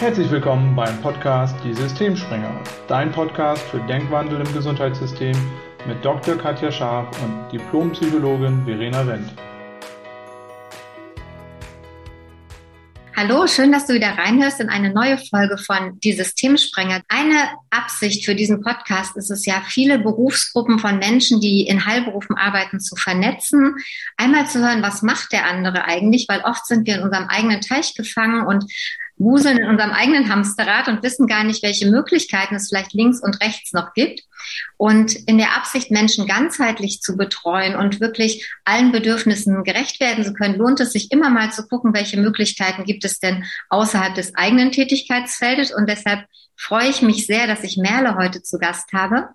[0.00, 5.36] Herzlich willkommen beim Podcast Die Systemspringer, dein Podcast für Denkwandel im Gesundheitssystem
[5.88, 6.36] mit Dr.
[6.36, 9.34] Katja Scharf und Diplompsychologin Verena Wendt.
[13.16, 17.02] Hallo, schön, dass du wieder reinhörst in eine neue Folge von Die Systemsprenger.
[17.08, 22.36] Eine Absicht für diesen Podcast ist es ja, viele Berufsgruppen von Menschen, die in Heilberufen
[22.36, 23.74] arbeiten, zu vernetzen.
[24.16, 27.60] Einmal zu hören, was macht der andere eigentlich, weil oft sind wir in unserem eigenen
[27.60, 28.64] Teich gefangen und
[29.18, 33.40] wuseln in unserem eigenen Hamsterrad und wissen gar nicht, welche Möglichkeiten es vielleicht links und
[33.40, 34.22] rechts noch gibt.
[34.76, 40.32] Und in der Absicht, Menschen ganzheitlich zu betreuen und wirklich allen Bedürfnissen gerecht werden zu
[40.32, 44.34] können, lohnt es sich immer mal zu gucken, welche Möglichkeiten gibt es denn außerhalb des
[44.34, 45.72] eigenen Tätigkeitsfeldes.
[45.74, 46.24] Und deshalb
[46.56, 49.28] freue ich mich sehr, dass ich Merle heute zu Gast habe.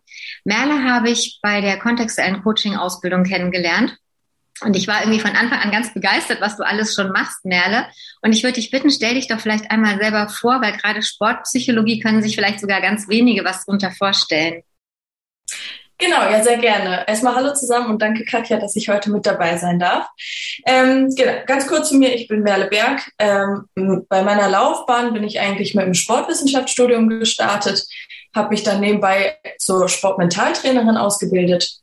[0.44, 3.98] Merle habe ich bei der kontextuellen Coaching-Ausbildung kennengelernt.
[4.62, 7.88] Und ich war irgendwie von Anfang an ganz begeistert, was du alles schon machst, Merle.
[8.22, 12.00] Und ich würde dich bitten, stell dich doch vielleicht einmal selber vor, weil gerade Sportpsychologie
[12.00, 14.64] können sich vielleicht sogar ganz wenige was darunter vorstellen.
[15.98, 17.08] Genau, ja, sehr gerne.
[17.08, 20.08] Erstmal hallo zusammen und danke, Katja, dass ich heute mit dabei sein darf.
[20.66, 23.10] Ähm, genau, ganz kurz zu mir, ich bin Merle Berg.
[23.20, 23.70] Ähm,
[24.10, 27.86] bei meiner Laufbahn bin ich eigentlich mit dem Sportwissenschaftsstudium gestartet,
[28.36, 31.80] habe mich dann nebenbei zur Sportmentaltrainerin ausgebildet.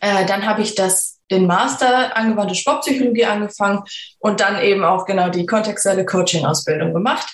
[0.00, 3.82] Äh, dann habe ich das den Master angewandte Sportpsychologie angefangen
[4.18, 7.32] und dann eben auch genau die kontextuelle Coaching-Ausbildung gemacht.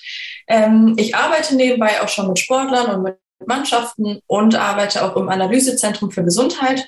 [0.49, 5.29] Ähm, ich arbeite nebenbei auch schon mit Sportlern und mit Mannschaften und arbeite auch im
[5.29, 6.87] Analysezentrum für Gesundheit.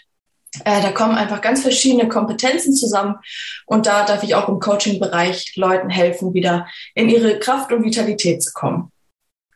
[0.65, 3.17] Äh, da kommen einfach ganz verschiedene Kompetenzen zusammen
[3.67, 8.43] und da darf ich auch im Coaching-Bereich Leuten helfen, wieder in ihre Kraft und Vitalität
[8.43, 8.91] zu kommen.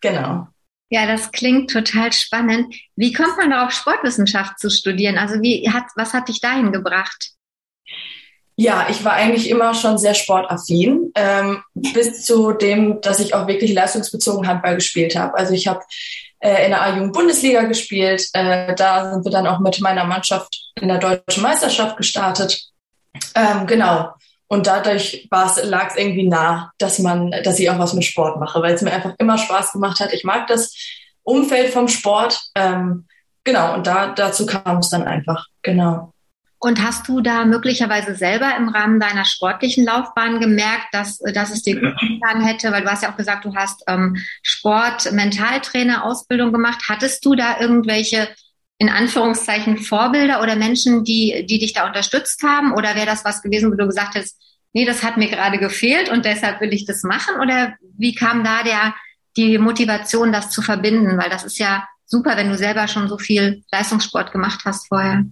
[0.01, 0.49] Genau.
[0.91, 2.75] Ja, das klingt total spannend.
[2.97, 5.17] Wie kommt man darauf, Sportwissenschaft zu studieren?
[5.17, 7.31] Also wie hat, was hat dich dahin gebracht?
[8.57, 13.47] Ja, ich war eigentlich immer schon sehr sportaffin, ähm, bis zu dem, dass ich auch
[13.47, 15.37] wirklich leistungsbezogen Handball gespielt habe.
[15.37, 15.81] Also ich habe
[16.43, 18.29] äh, in der A-Jugend-Bundesliga gespielt.
[18.35, 22.61] Äh, da sind wir dann auch mit meiner Mannschaft in der deutschen Meisterschaft gestartet.
[23.35, 24.11] Ähm, genau.
[24.49, 28.61] Und dadurch lag es irgendwie nah, dass man, dass ich auch was mit Sport mache,
[28.61, 30.13] weil es mir einfach immer Spaß gemacht hat.
[30.13, 30.77] Ich mag das
[31.23, 32.39] Umfeld vom Sport.
[32.55, 33.07] Ähm,
[33.45, 33.75] genau.
[33.75, 35.47] Und da, dazu kam es dann einfach.
[35.63, 36.13] Genau.
[36.65, 41.65] Und hast du da möglicherweise selber im Rahmen deiner sportlichen Laufbahn gemerkt, dass, dass es
[41.65, 42.71] dir gut getan hätte?
[42.71, 46.85] Weil du hast ja auch gesagt, du hast ähm, Sport-Mentaltrainer-Ausbildung gemacht.
[46.89, 48.29] Hattest du da irgendwelche,
[48.79, 52.73] in Anführungszeichen, Vorbilder oder Menschen, die, die dich da unterstützt haben?
[52.75, 54.41] Oder wäre das was gewesen, wo du gesagt hast,
[54.73, 57.41] nee, das hat mir gerade gefehlt und deshalb will ich das machen?
[57.41, 58.95] Oder wie kam da der,
[59.37, 61.19] die Motivation, das zu verbinden?
[61.19, 65.25] Weil das ist ja super, wenn du selber schon so viel Leistungssport gemacht hast vorher.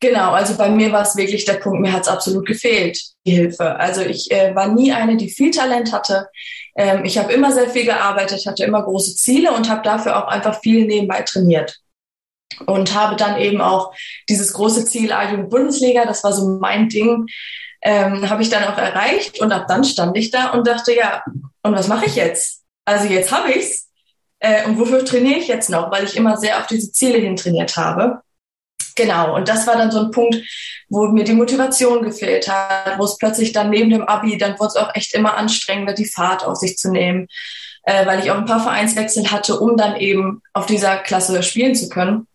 [0.00, 3.32] Genau, also bei mir war es wirklich der Punkt, mir hat es absolut gefehlt, die
[3.32, 3.76] Hilfe.
[3.76, 6.28] Also ich äh, war nie eine, die viel Talent hatte.
[6.76, 10.28] Ähm, ich habe immer sehr viel gearbeitet, hatte immer große Ziele und habe dafür auch
[10.28, 11.80] einfach viel nebenbei trainiert.
[12.66, 13.92] Und habe dann eben auch
[14.28, 17.26] dieses große Ziel A-Jugend-Bundesliga, das war so mein Ding,
[17.82, 19.40] ähm, habe ich dann auch erreicht.
[19.40, 21.24] Und ab dann stand ich da und dachte, ja,
[21.62, 22.62] und was mache ich jetzt?
[22.84, 23.88] Also jetzt habe ich's.
[24.38, 25.90] Äh, und wofür trainiere ich jetzt noch?
[25.90, 28.22] Weil ich immer sehr auf diese Ziele hin trainiert habe.
[28.98, 30.36] Genau, und das war dann so ein Punkt,
[30.88, 34.70] wo mir die Motivation gefehlt hat, wo es plötzlich dann neben dem Abi, dann wurde
[34.70, 37.28] es auch echt immer anstrengender, die Fahrt auf sich zu nehmen,
[37.84, 41.76] äh, weil ich auch ein paar Vereinswechsel hatte, um dann eben auf dieser Klasse spielen
[41.76, 42.26] zu können.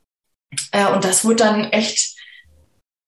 [0.71, 2.15] Äh, und das wurde dann echt,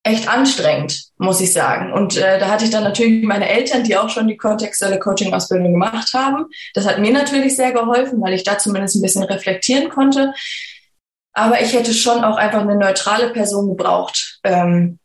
[0.04, 1.94] echt anstrengend, muss ich sagen.
[1.94, 5.72] Und äh, da hatte ich dann natürlich meine Eltern, die auch schon die kontextuelle Coaching-Ausbildung
[5.72, 6.48] gemacht haben.
[6.74, 10.34] Das hat mir natürlich sehr geholfen, weil ich da zumindest ein bisschen reflektieren konnte.
[11.36, 15.00] Aber ich hätte schon auch einfach eine neutrale Person gebraucht, ähm,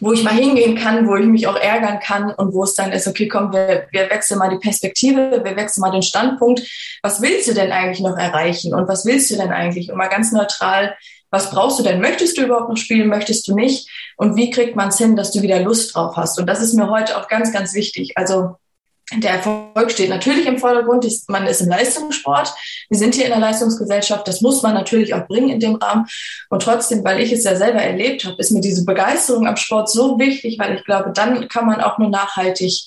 [0.00, 2.90] wo ich mal hingehen kann, wo ich mich auch ärgern kann und wo es dann
[2.90, 6.62] ist, okay, komm, wir, wir wechseln mal die Perspektive, wir wechseln mal den Standpunkt.
[7.02, 9.92] Was willst du denn eigentlich noch erreichen und was willst du denn eigentlich?
[9.92, 10.96] Und mal ganz neutral,
[11.30, 12.00] was brauchst du denn?
[12.00, 13.08] Möchtest du überhaupt noch spielen?
[13.08, 13.88] Möchtest du nicht?
[14.16, 16.38] Und wie kriegt man es hin, dass du wieder Lust drauf hast?
[16.38, 18.16] Und das ist mir heute auch ganz, ganz wichtig.
[18.16, 18.56] Also
[19.12, 21.06] der Erfolg steht natürlich im Vordergrund.
[21.28, 22.54] Man ist im Leistungssport.
[22.88, 24.26] Wir sind hier in der Leistungsgesellschaft.
[24.26, 26.06] Das muss man natürlich auch bringen in dem Rahmen.
[26.48, 29.90] Und trotzdem, weil ich es ja selber erlebt habe, ist mir diese Begeisterung am Sport
[29.90, 32.84] so wichtig, weil ich glaube, dann kann man auch nur nachhaltig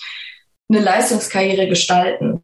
[0.69, 2.43] eine Leistungskarriere gestalten.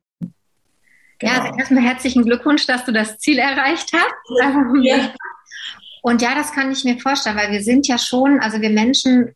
[1.20, 1.34] Genau.
[1.34, 4.84] Ja, also erstmal herzlichen Glückwunsch, dass du das Ziel erreicht hast.
[4.84, 5.14] Ja.
[6.04, 9.34] Und ja, das kann ich mir vorstellen, weil wir sind ja schon, also wir Menschen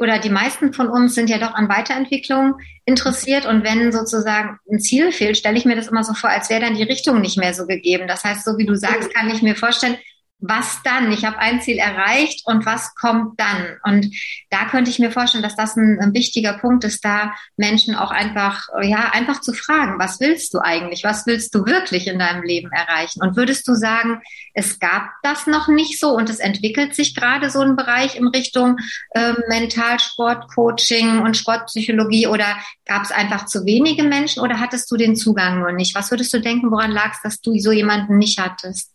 [0.00, 2.54] oder die meisten von uns sind ja doch an Weiterentwicklung
[2.86, 3.44] interessiert.
[3.44, 6.62] Und wenn sozusagen ein Ziel fehlt, stelle ich mir das immer so vor, als wäre
[6.62, 8.08] dann die Richtung nicht mehr so gegeben.
[8.08, 9.98] Das heißt, so wie du sagst, kann ich mir vorstellen,
[10.40, 11.12] was dann?
[11.12, 13.76] Ich habe ein Ziel erreicht und was kommt dann?
[13.84, 14.14] Und
[14.50, 18.10] da könnte ich mir vorstellen, dass das ein, ein, wichtiger Punkt ist, da Menschen auch
[18.10, 21.04] einfach, ja, einfach zu fragen, was willst du eigentlich?
[21.04, 23.22] Was willst du wirklich in deinem Leben erreichen?
[23.22, 24.20] Und würdest du sagen,
[24.54, 28.26] es gab das noch nicht so und es entwickelt sich gerade so ein Bereich in
[28.28, 28.76] Richtung
[29.10, 35.16] äh, Mentalsport, und Sportpsychologie oder gab es einfach zu wenige Menschen oder hattest du den
[35.16, 35.94] Zugang nur nicht?
[35.94, 38.92] Was würdest du denken, woran lag es, dass du so jemanden nicht hattest?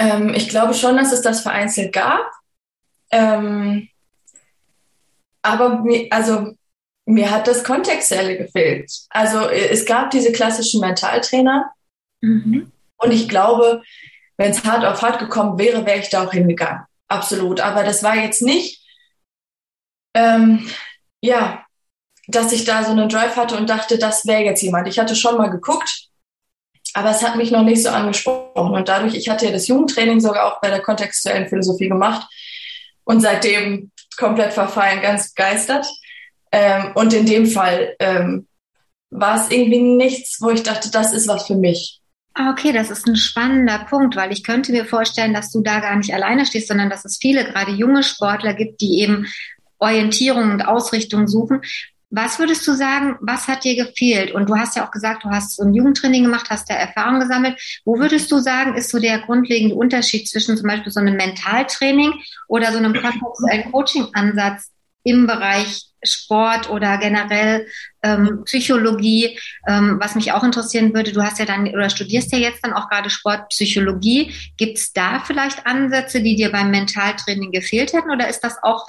[0.00, 2.32] Ähm, ich glaube schon, dass es das vereinzelt gab.
[3.10, 3.88] Ähm,
[5.42, 6.54] aber mir, also,
[7.04, 8.90] mir hat das Kontextuelle gefehlt.
[9.10, 11.70] Also es gab diese klassischen Mentaltrainer.
[12.22, 12.72] Mhm.
[12.96, 13.82] Und ich glaube,
[14.38, 16.84] wenn es hart auf hart gekommen wäre, wäre ich da auch hingegangen.
[17.08, 17.60] Absolut.
[17.60, 18.82] Aber das war jetzt nicht,
[20.14, 20.66] ähm,
[21.20, 21.64] ja,
[22.26, 24.88] dass ich da so einen Drive hatte und dachte, das wäre jetzt jemand.
[24.88, 26.09] Ich hatte schon mal geguckt,
[26.94, 28.74] aber es hat mich noch nicht so angesprochen.
[28.74, 32.26] Und dadurch, ich hatte ja das Jugendtraining sogar auch bei der kontextuellen Philosophie gemacht
[33.04, 35.86] und seitdem komplett verfallen, ganz begeistert.
[36.52, 38.46] Ähm, und in dem Fall ähm,
[39.10, 42.00] war es irgendwie nichts, wo ich dachte, das ist was für mich.
[42.34, 45.80] Ah, okay, das ist ein spannender Punkt, weil ich könnte mir vorstellen, dass du da
[45.80, 49.26] gar nicht alleine stehst, sondern dass es viele, gerade junge Sportler gibt, die eben
[49.78, 51.62] Orientierung und Ausrichtung suchen.
[52.10, 54.32] Was würdest du sagen, was hat dir gefehlt?
[54.32, 57.20] Und du hast ja auch gesagt, du hast so ein Jugendtraining gemacht, hast da Erfahrung
[57.20, 57.60] gesammelt.
[57.84, 62.12] Wo würdest du sagen, ist so der grundlegende Unterschied zwischen zum Beispiel so einem Mentaltraining
[62.48, 62.94] oder so einem
[63.70, 64.70] Coaching-Ansatz
[65.04, 67.66] im Bereich Sport oder generell
[68.02, 72.38] ähm, Psychologie, ähm, was mich auch interessieren würde, du hast ja dann oder studierst ja
[72.38, 74.34] jetzt dann auch gerade Sportpsychologie.
[74.56, 78.86] Gibt es da vielleicht Ansätze, die dir beim Mentaltraining gefehlt hätten oder ist das auch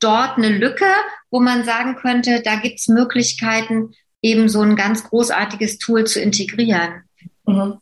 [0.00, 0.86] dort eine Lücke,
[1.30, 6.20] wo man sagen könnte, da gibt es Möglichkeiten, eben so ein ganz großartiges Tool zu
[6.20, 7.04] integrieren?
[7.46, 7.78] Mhm.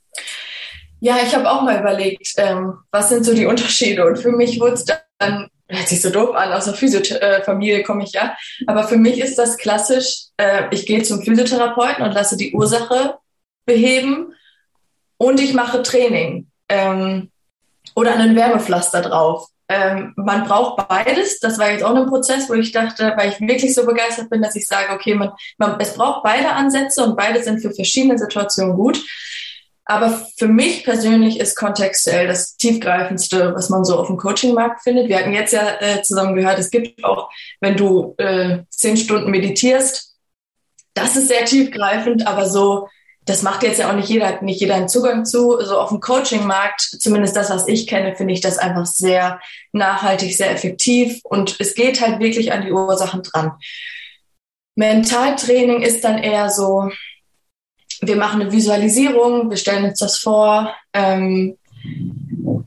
[1.01, 4.05] Ja, ich habe auch mal überlegt, ähm, was sind so die Unterschiede?
[4.05, 8.03] Und für mich wurde es dann, hört sich so doof an, aus der Physiofamilie komme
[8.03, 8.37] ich ja,
[8.67, 13.19] aber für mich ist das klassisch, äh, ich gehe zum Physiotherapeuten und lasse die Ursache
[13.65, 14.35] beheben
[15.19, 17.31] und ich mache Training ähm,
[17.95, 21.41] oder einen Wärmepflaster drauf ähm, man braucht beides.
[21.41, 24.43] Das war jetzt auch ein Prozess, wo ich dachte, weil ich wirklich so begeistert bin,
[24.43, 28.19] dass ich sage, okay, man, man, es braucht beide Ansätze und beide sind für verschiedene
[28.19, 29.05] Situationen gut.
[29.85, 35.09] Aber für mich persönlich ist kontextuell das tiefgreifendste, was man so auf dem Coachingmarkt findet.
[35.09, 37.31] Wir hatten jetzt ja äh, zusammen gehört, es gibt auch,
[37.61, 40.15] wenn du äh, zehn Stunden meditierst,
[40.93, 42.89] das ist sehr tiefgreifend, aber so
[43.29, 45.61] das macht jetzt ja auch nicht jeder, nicht jeder einen Zugang zu.
[45.61, 49.39] So auf dem Coaching-Markt, zumindest das, was ich kenne, finde ich das einfach sehr
[49.73, 53.53] nachhaltig, sehr effektiv und es geht halt wirklich an die Ursachen dran.
[54.77, 56.91] Mentaltraining ist dann eher so,
[58.01, 61.59] wir machen eine Visualisierung, wir stellen uns das vor, ähm,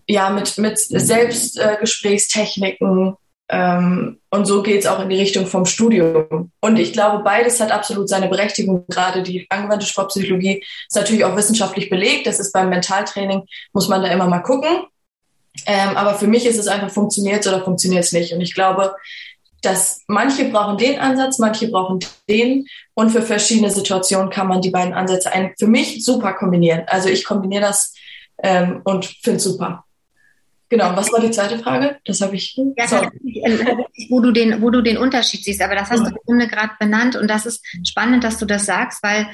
[0.08, 3.18] ja, mit, mit Selbstgesprächstechniken, ähm,
[3.54, 6.52] und so geht es auch in die Richtung vom Studium.
[6.62, 8.86] Und ich glaube, beides hat absolut seine Berechtigung.
[8.88, 12.28] Gerade die angewandte Sportpsychologie ist natürlich auch wissenschaftlich belegt.
[12.28, 13.44] Das ist beim Mentaltraining,
[13.74, 14.86] muss man da immer mal gucken.
[15.66, 18.34] Ähm, aber für mich ist es einfach, funktioniert oder funktioniert es nicht.
[18.34, 18.96] Und ich glaube,
[19.62, 22.00] dass manche brauchen den Ansatz, manche brauchen
[22.30, 22.68] den.
[22.94, 26.84] Und für verschiedene Situationen kann man die beiden Ansätze ein, für mich super kombinieren.
[26.88, 27.94] Also ich kombiniere das
[28.42, 29.84] ähm, und finde es super.
[30.72, 32.00] Genau, was war die zweite Frage?
[32.06, 32.58] Das habe ich.
[32.78, 33.12] Ja,
[34.10, 36.72] wo du den, wo du den Unterschied siehst, aber das hast du im Grunde gerade
[36.80, 39.28] benannt und das ist spannend, dass du das sagst, weil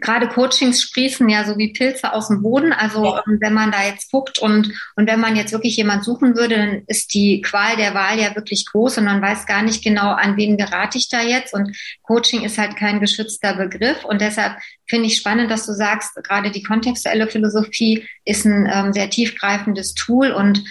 [0.00, 2.72] gerade Coachings sprießen ja so wie Pilze aus dem Boden.
[2.72, 3.22] Also ja.
[3.26, 6.56] Ähm, wenn man da jetzt guckt und, und wenn man jetzt wirklich jemand suchen würde,
[6.56, 10.12] dann ist die Qual der Wahl ja wirklich groß und man weiß gar nicht genau,
[10.12, 11.54] an wen gerate ich da jetzt.
[11.54, 14.04] Und Coaching ist halt kein geschützter Begriff.
[14.04, 18.92] Und deshalb finde ich spannend, dass du sagst, gerade die kontextuelle Philosophie ist ein ähm,
[18.92, 20.62] sehr tiefgreifendes Tool und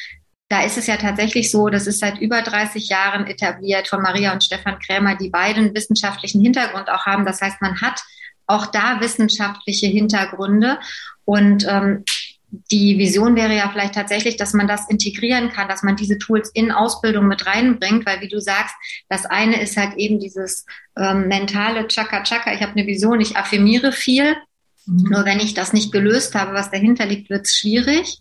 [0.50, 4.32] da ist es ja tatsächlich so, das ist seit über 30 Jahren etabliert von Maria
[4.32, 7.26] und Stefan Krämer, die beiden wissenschaftlichen Hintergrund auch haben.
[7.26, 8.02] Das heißt, man hat
[8.48, 10.80] auch da wissenschaftliche Hintergründe.
[11.26, 12.04] Und ähm,
[12.72, 16.50] die Vision wäre ja vielleicht tatsächlich, dass man das integrieren kann, dass man diese Tools
[16.54, 18.74] in Ausbildung mit reinbringt, weil wie du sagst,
[19.10, 20.66] das eine ist halt eben dieses
[20.98, 22.54] ähm, mentale Chaka-Chaka.
[22.54, 24.36] Ich habe eine Vision, ich affirmiere viel.
[24.86, 25.10] Mhm.
[25.10, 28.20] Nur wenn ich das nicht gelöst habe, was dahinter liegt, wird es schwierig.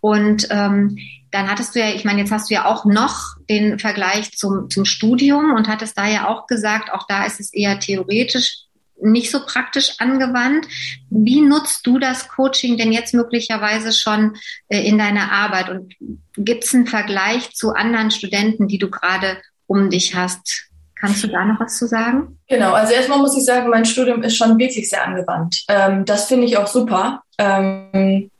[0.00, 0.96] Und ähm,
[1.32, 4.70] dann hattest du ja, ich meine, jetzt hast du ja auch noch den Vergleich zum,
[4.70, 8.67] zum Studium und hattest da ja auch gesagt, auch da ist es eher theoretisch
[9.00, 10.66] nicht so praktisch angewandt.
[11.10, 14.36] Wie nutzt du das Coaching denn jetzt möglicherweise schon
[14.68, 15.68] äh, in deiner Arbeit?
[15.68, 15.94] Und
[16.36, 20.68] gibt es einen Vergleich zu anderen Studenten, die du gerade um dich hast?
[21.00, 22.38] Kannst du da noch was zu sagen?
[22.48, 25.64] Genau, also erstmal muss ich sagen, mein Studium ist schon wirklich sehr angewandt.
[25.68, 27.22] Ähm, das finde ich auch super.
[27.38, 28.30] Ähm,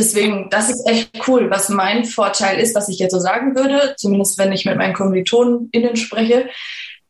[0.00, 1.50] Deswegen, das ist echt cool.
[1.50, 4.94] Was mein Vorteil ist, was ich jetzt so sagen würde, zumindest wenn ich mit meinen
[4.94, 6.48] KommilitonInnen spreche,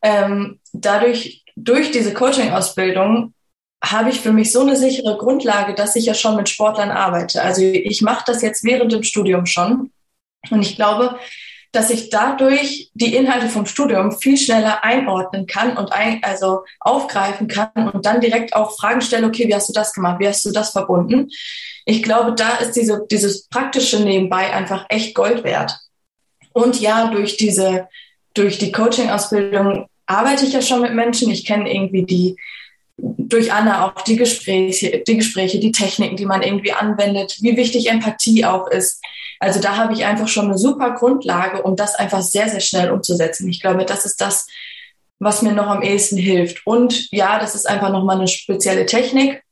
[0.02, 3.34] ähm, dadurch, durch diese Coaching-Ausbildung
[3.82, 7.42] habe ich für mich so eine sichere Grundlage, dass ich ja schon mit Sportlern arbeite.
[7.42, 9.90] Also ich mache das jetzt während dem Studium schon.
[10.50, 11.18] Und ich glaube,
[11.72, 17.46] dass ich dadurch die Inhalte vom Studium viel schneller einordnen kann und ein, also aufgreifen
[17.46, 20.18] kann und dann direkt auch Fragen stelle, okay, wie hast du das gemacht?
[20.18, 21.28] Wie hast du das verbunden?
[21.84, 25.78] Ich glaube, da ist diese, dieses praktische nebenbei einfach echt Gold wert.
[26.52, 27.88] Und ja, durch diese,
[28.34, 31.30] durch die Coaching-Ausbildung arbeite ich ja schon mit Menschen.
[31.30, 32.36] Ich kenne irgendwie die,
[32.96, 37.88] durch Anna auch die Gespräche, die Gespräche, die Techniken, die man irgendwie anwendet, wie wichtig
[37.88, 39.02] Empathie auch ist.
[39.38, 42.90] Also da habe ich einfach schon eine super Grundlage, um das einfach sehr, sehr schnell
[42.90, 43.48] umzusetzen.
[43.48, 44.46] Ich glaube, das ist das,
[45.18, 46.66] was mir noch am ehesten hilft.
[46.66, 49.42] Und ja, das ist einfach nochmal eine spezielle Technik.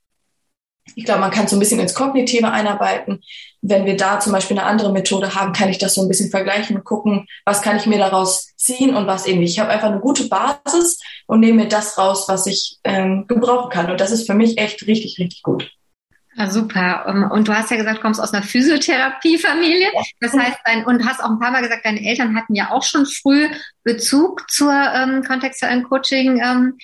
[0.94, 3.22] Ich glaube, man kann so ein bisschen ins Kognitive einarbeiten.
[3.60, 6.30] Wenn wir da zum Beispiel eine andere Methode haben, kann ich das so ein bisschen
[6.30, 9.52] vergleichen und gucken, was kann ich mir daraus ziehen und was eben nicht.
[9.52, 13.70] Ich habe einfach eine gute Basis und nehme mir das raus, was ich ähm, gebrauchen
[13.70, 13.90] kann.
[13.90, 15.70] Und das ist für mich echt richtig, richtig gut.
[16.38, 17.30] Ja, super.
[17.32, 19.90] Und du hast ja gesagt, du kommst aus einer Physiotherapiefamilie.
[20.20, 22.84] Das heißt, dein, und hast auch ein paar Mal gesagt, deine Eltern hatten ja auch
[22.84, 23.48] schon früh
[23.82, 26.78] Bezug zur ähm, kontextuellen Coaching, ähm,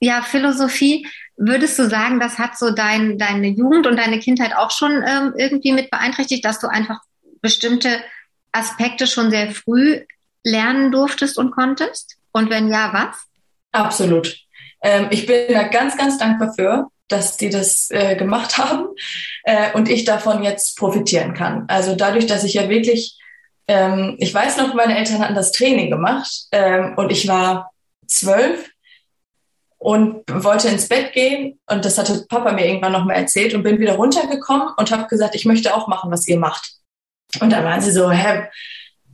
[0.00, 1.06] ja, Philosophie.
[1.44, 5.34] Würdest du sagen, das hat so dein, deine Jugend und deine Kindheit auch schon ähm,
[5.36, 7.00] irgendwie mit beeinträchtigt, dass du einfach
[7.40, 7.88] bestimmte
[8.52, 10.02] Aspekte schon sehr früh
[10.44, 12.16] lernen durftest und konntest?
[12.30, 13.16] Und wenn ja, was?
[13.72, 14.36] Absolut.
[14.82, 18.86] Ähm, ich bin da ganz, ganz dankbar für, dass die das äh, gemacht haben
[19.42, 21.64] äh, und ich davon jetzt profitieren kann.
[21.66, 23.18] Also dadurch, dass ich ja wirklich,
[23.66, 27.72] ähm, ich weiß noch, meine Eltern hatten das Training gemacht ähm, und ich war
[28.06, 28.71] zwölf
[29.82, 33.64] und wollte ins Bett gehen und das hatte Papa mir irgendwann noch mal erzählt und
[33.64, 36.74] bin wieder runtergekommen und habe gesagt, ich möchte auch machen, was ihr macht.
[37.40, 38.44] Und dann waren sie so, hä,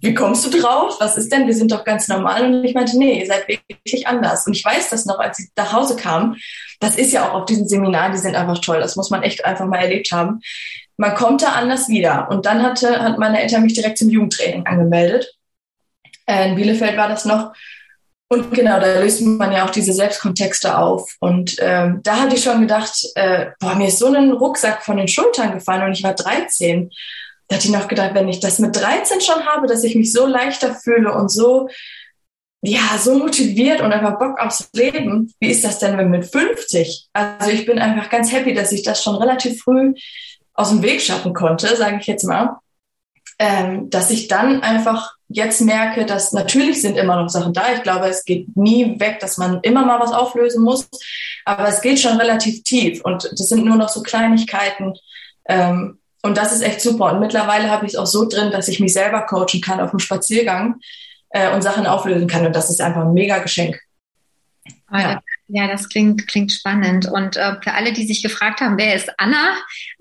[0.03, 0.97] wie kommst du drauf?
[1.01, 1.47] Was ist denn?
[1.47, 2.45] Wir sind doch ganz normal.
[2.45, 4.47] Und ich meinte, nee, ihr seid wirklich anders.
[4.47, 6.37] Und ich weiß das noch, als ich nach Hause kam.
[6.81, 8.79] Das ist ja auch auf diesen Seminaren, die sind einfach toll.
[8.79, 10.41] Das muss man echt einfach mal erlebt haben.
[10.99, 12.29] Man kommt da anders wieder.
[12.31, 15.33] Und dann hatte, hat meine Eltern mich direkt zum Jugendtraining angemeldet.
[16.27, 17.55] In Bielefeld war das noch.
[18.31, 21.17] Und genau, da löst man ja auch diese Selbstkontexte auf.
[21.21, 24.99] Und ähm, da hatte ich schon gedacht, äh, boah, mir ist so ein Rucksack von
[24.99, 26.91] den Schultern gefallen und ich war 13.
[27.49, 30.13] Da hatte ich noch gedacht, wenn ich das mit 13 schon habe, dass ich mich
[30.13, 31.69] so leichter fühle und so,
[32.61, 37.09] ja, so motiviert und einfach Bock aufs Leben, wie ist das denn wenn mit 50?
[37.15, 39.95] Also ich bin einfach ganz happy, dass ich das schon relativ früh
[40.53, 42.59] aus dem Weg schaffen konnte, sage ich jetzt mal
[43.39, 47.73] ähm, dass ich dann einfach jetzt merke, dass natürlich sind immer noch Sachen da.
[47.75, 50.89] Ich glaube, es geht nie weg, dass man immer mal was auflösen muss,
[51.45, 54.95] aber es geht schon relativ tief und das sind nur noch so Kleinigkeiten.
[55.49, 57.13] Ähm, und das ist echt super.
[57.13, 59.91] Und mittlerweile habe ich es auch so drin, dass ich mich selber coachen kann auf
[59.91, 60.81] dem Spaziergang
[61.31, 62.45] äh, und Sachen auflösen kann.
[62.45, 63.81] Und das ist einfach ein mega Geschenk.
[64.89, 65.21] Ah, ja.
[65.51, 67.07] Ja, das klingt, klingt spannend.
[67.07, 69.57] Und äh, für alle, die sich gefragt haben, wer ist Anna?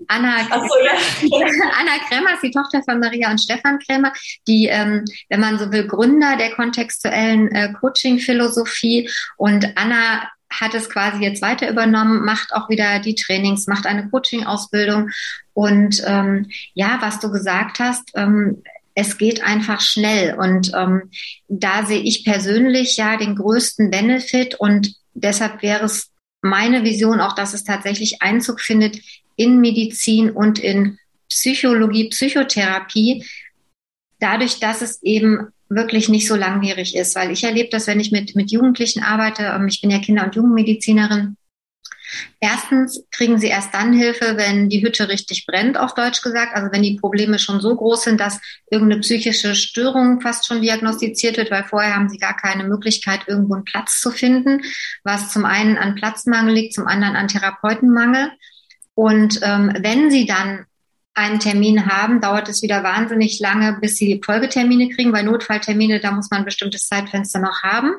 [0.06, 1.38] Anna, so, ja.
[1.80, 4.12] Anna Krämer ist die Tochter von Maria und Stefan Krämer,
[4.46, 9.08] die, ähm, wenn man so will, Gründer der kontextuellen äh, Coaching-Philosophie.
[9.38, 14.08] Und Anna hat es quasi jetzt weiter übernommen, macht auch wieder die Trainings, macht eine
[14.10, 15.08] Coaching-Ausbildung.
[15.54, 18.62] Und ähm, ja, was du gesagt hast, ähm,
[18.94, 20.34] es geht einfach schnell.
[20.34, 21.10] Und ähm,
[21.48, 26.10] da sehe ich persönlich ja den größten Benefit und deshalb wäre es
[26.42, 29.00] meine Vision auch, dass es tatsächlich Einzug findet
[29.36, 30.98] in Medizin und in
[31.28, 33.24] Psychologie, Psychotherapie,
[34.18, 38.10] dadurch, dass es eben wirklich nicht so langwierig ist, weil ich erlebe das, wenn ich
[38.10, 41.36] mit, mit Jugendlichen arbeite, ähm, ich bin ja Kinder- und Jugendmedizinerin,
[42.40, 46.54] Erstens kriegen sie erst dann Hilfe, wenn die Hütte richtig brennt, auf Deutsch gesagt.
[46.54, 51.36] Also wenn die Probleme schon so groß sind, dass irgendeine psychische Störung fast schon diagnostiziert
[51.36, 54.62] wird, weil vorher haben sie gar keine Möglichkeit, irgendwo einen Platz zu finden,
[55.04, 58.30] was zum einen an Platzmangel liegt, zum anderen an Therapeutenmangel.
[58.94, 60.66] Und ähm, wenn sie dann
[61.18, 66.12] einen Termin haben, dauert es wieder wahnsinnig lange, bis sie Folgetermine kriegen, weil Notfalltermine, da
[66.12, 67.92] muss man ein bestimmtes Zeitfenster noch haben.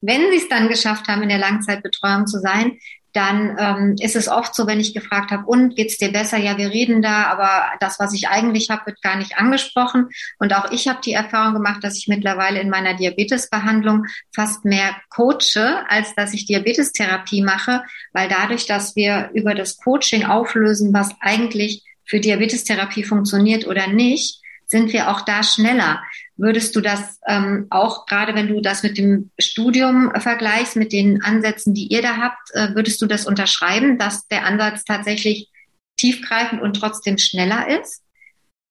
[0.00, 2.78] Wenn sie es dann geschafft haben, in der Langzeitbetreuung zu sein,
[3.12, 6.38] dann ähm, ist es oft so, wenn ich gefragt habe, und geht's dir besser?
[6.38, 10.08] Ja, wir reden da, aber das, was ich eigentlich habe, wird gar nicht angesprochen.
[10.38, 14.96] Und auch ich habe die Erfahrung gemacht, dass ich mittlerweile in meiner Diabetesbehandlung fast mehr
[15.10, 21.10] coache, als dass ich Diabetestherapie mache, weil dadurch, dass wir über das Coaching auflösen, was
[21.20, 24.41] eigentlich für Diabetestherapie funktioniert oder nicht,
[24.72, 26.02] sind wir auch da schneller.
[26.36, 31.22] Würdest du das ähm, auch, gerade wenn du das mit dem Studium vergleichst, mit den
[31.22, 35.48] Ansätzen, die ihr da habt, äh, würdest du das unterschreiben, dass der Ansatz tatsächlich
[35.96, 38.02] tiefgreifend und trotzdem schneller ist?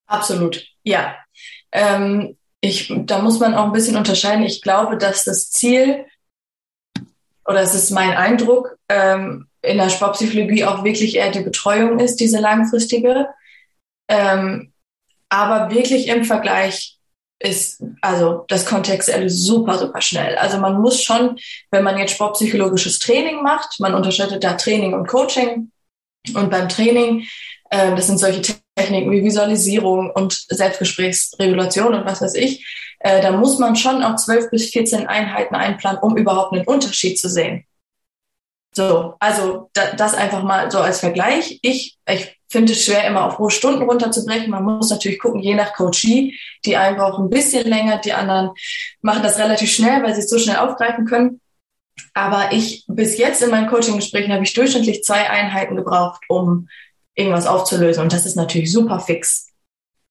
[0.07, 1.15] Absolut, ja.
[1.71, 4.43] Ähm, ich, da muss man auch ein bisschen unterscheiden.
[4.43, 6.05] Ich glaube, dass das Ziel,
[7.45, 12.17] oder es ist mein Eindruck, ähm, in der Sportpsychologie auch wirklich eher die Betreuung ist,
[12.17, 13.27] diese langfristige.
[14.09, 14.70] Ähm,
[15.31, 16.97] aber wirklich im Vergleich
[17.39, 20.37] ist also das Kontextuelle super, super schnell.
[20.37, 21.39] Also man muss schon,
[21.71, 25.71] wenn man jetzt sportpsychologisches Training macht, man unterscheidet da Training und Coaching.
[26.35, 27.25] Und beim Training,
[27.71, 28.41] äh, das sind solche
[28.75, 32.63] Techniken wie Visualisierung und Selbstgesprächsregulation und was weiß ich,
[32.99, 37.17] äh, da muss man schon auch 12 bis 14 Einheiten einplanen, um überhaupt einen Unterschied
[37.17, 37.65] zu sehen.
[38.75, 41.57] So, also da, das einfach mal so als Vergleich.
[41.61, 44.49] Ich, ich finde es schwer, immer auf hohe Stunden runterzubrechen.
[44.51, 46.37] Man muss natürlich gucken, je nach Coachie.
[46.65, 48.51] Die einen brauchen ein bisschen länger, die anderen
[49.01, 51.39] machen das relativ schnell, weil sie es so schnell aufgreifen können.
[52.13, 56.67] Aber ich, bis jetzt in meinen Coaching-Gesprächen habe ich durchschnittlich zwei Einheiten gebraucht, um
[57.15, 58.03] irgendwas aufzulösen.
[58.03, 59.50] Und das ist natürlich super fix.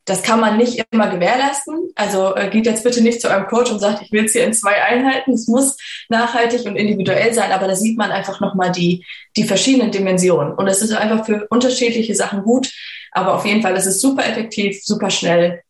[0.04, 1.90] Das kann man nicht immer gewährleisten.
[1.94, 4.44] Also äh, geht jetzt bitte nicht zu eurem Coach und sagt, ich will es hier
[4.44, 5.32] in zwei Einheiten.
[5.32, 5.76] Es muss
[6.08, 9.04] nachhaltig und individuell sein, aber da sieht man einfach nochmal die,
[9.36, 10.54] die verschiedenen Dimensionen.
[10.54, 12.72] Und es ist einfach für unterschiedliche Sachen gut.
[13.12, 15.62] Aber auf jeden Fall, es ist super effektiv, super schnell.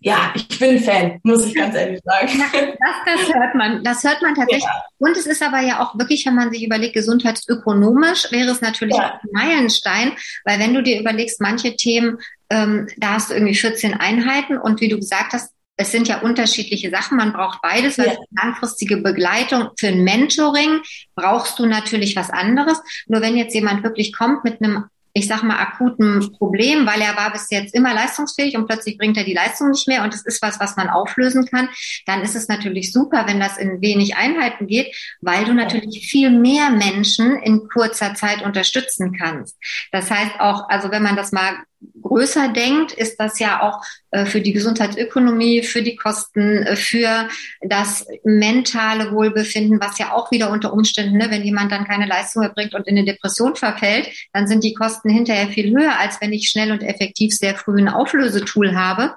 [0.00, 2.44] Ja, ich bin Fan, muss ich ganz ehrlich sagen.
[2.52, 4.64] Das, das hört man, das hört man tatsächlich.
[4.64, 4.84] Ja.
[4.98, 8.96] Und es ist aber ja auch wirklich, wenn man sich überlegt, gesundheitsökonomisch wäre es natürlich
[8.96, 9.20] ja.
[9.22, 10.12] ein Meilenstein,
[10.44, 12.18] weil wenn du dir überlegst, manche Themen
[12.50, 16.20] ähm, da hast du irgendwie 14 Einheiten und wie du gesagt hast, es sind ja
[16.20, 17.18] unterschiedliche Sachen.
[17.18, 18.16] Man braucht beides, weil ja.
[18.42, 20.80] langfristige Begleitung für ein Mentoring
[21.14, 22.80] brauchst du natürlich was anderes.
[23.06, 24.86] Nur wenn jetzt jemand wirklich kommt mit einem
[25.18, 29.16] ich sag mal, akuten Problem, weil er war bis jetzt immer leistungsfähig und plötzlich bringt
[29.16, 31.68] er die Leistung nicht mehr und es ist was, was man auflösen kann,
[32.06, 36.30] dann ist es natürlich super, wenn das in wenig Einheiten geht, weil du natürlich viel
[36.30, 39.56] mehr Menschen in kurzer Zeit unterstützen kannst.
[39.92, 41.58] Das heißt auch, also wenn man das mal
[42.02, 47.28] größer denkt, ist das ja auch äh, für die Gesundheitsökonomie, für die Kosten, äh, für
[47.60, 52.42] das mentale Wohlbefinden, was ja auch wieder unter Umständen, ne, wenn jemand dann keine Leistung
[52.42, 56.32] erbringt und in eine Depression verfällt, dann sind die Kosten hinterher viel höher, als wenn
[56.32, 59.14] ich schnell und effektiv sehr früh ein Auflösetool habe.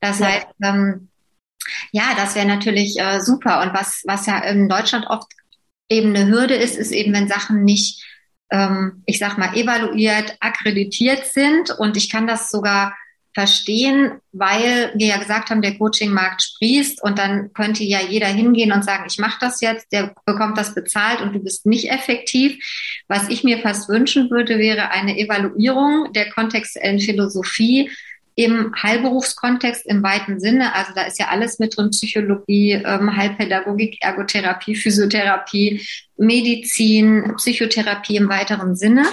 [0.00, 0.26] Das ja.
[0.26, 1.08] heißt, ähm,
[1.92, 3.62] ja, das wäre natürlich äh, super.
[3.62, 5.30] Und was, was ja in Deutschland oft
[5.88, 8.04] eben eine Hürde ist, ist eben, wenn Sachen nicht
[8.50, 11.70] ähm, ich sag mal, evaluiert, akkreditiert sind.
[11.70, 12.94] Und ich kann das sogar
[13.32, 18.72] verstehen, weil wir ja gesagt haben, der Coaching-Markt sprießt und dann könnte ja jeder hingehen
[18.72, 22.58] und sagen, ich mache das jetzt, der bekommt das bezahlt und du bist nicht effektiv.
[23.06, 27.90] Was ich mir fast wünschen würde, wäre eine Evaluierung der kontextuellen Philosophie
[28.40, 30.74] im Heilberufskontext im weiten Sinne.
[30.74, 38.30] Also da ist ja alles mit drin, Psychologie, ähm, Heilpädagogik, Ergotherapie, Physiotherapie, Medizin, Psychotherapie im
[38.30, 39.04] weiteren Sinne.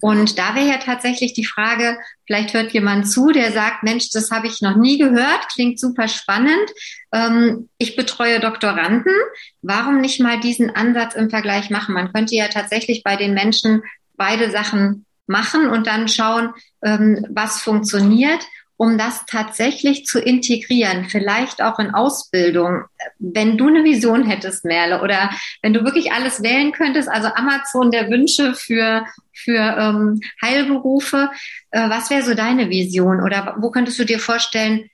[0.00, 4.30] Und da wäre ja tatsächlich die Frage, vielleicht hört jemand zu, der sagt, Mensch, das
[4.30, 6.70] habe ich noch nie gehört, klingt super spannend.
[7.12, 9.12] Ähm, ich betreue Doktoranden.
[9.60, 11.94] Warum nicht mal diesen Ansatz im Vergleich machen?
[11.94, 13.82] Man könnte ja tatsächlich bei den Menschen
[14.16, 16.50] beide Sachen machen und dann schauen,
[16.82, 18.44] was funktioniert,
[18.76, 22.82] um das tatsächlich zu integrieren, vielleicht auch in Ausbildung.
[23.20, 25.30] Wenn du eine Vision hättest, Merle, oder
[25.62, 31.30] wenn du wirklich alles wählen könntest, also Amazon der Wünsche für, für ähm, Heilberufe,
[31.70, 33.22] äh, was wäre so deine Vision?
[33.22, 34.88] Oder wo könntest du dir vorstellen,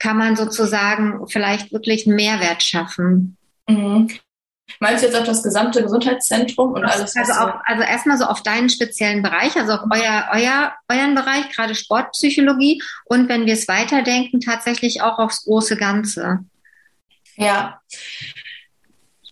[0.00, 3.36] kann man sozusagen vielleicht wirklich einen Mehrwert schaffen?
[3.68, 4.08] Mhm.
[4.80, 7.16] Meinst du jetzt auf das gesamte Gesundheitszentrum und alles?
[7.16, 11.50] Also, auch, also erstmal so auf deinen speziellen Bereich, also auf euer, euer, euren Bereich,
[11.54, 16.40] gerade Sportpsychologie und wenn wir es weiterdenken, tatsächlich auch aufs große Ganze.
[17.36, 17.80] Ja.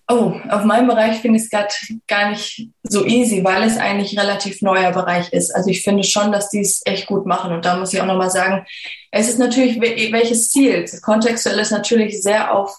[0.09, 1.73] Oh, auf meinem Bereich finde ich es gerade
[2.09, 5.55] gar nicht so easy, weil es eigentlich relativ neuer Bereich ist.
[5.55, 7.53] Also ich finde schon, dass die es echt gut machen.
[7.53, 8.67] Und da muss ich auch nochmal sagen,
[9.13, 10.85] es ist natürlich, welches Ziel?
[11.03, 12.77] Kontextuell ist natürlich sehr auf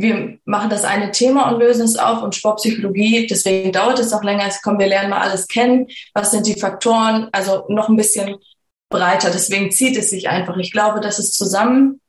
[0.00, 4.22] wir machen das eine Thema und lösen es auf und Sportpsychologie, deswegen dauert es auch
[4.22, 4.44] länger.
[4.44, 5.86] Jetzt kommen, wir lernen mal alles kennen.
[6.14, 7.28] Was sind die Faktoren?
[7.32, 8.36] Also noch ein bisschen
[8.88, 9.30] breiter.
[9.30, 10.56] Deswegen zieht es sich einfach.
[10.56, 12.00] Ich glaube, dass es zusammen